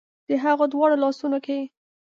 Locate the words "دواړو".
0.73-1.01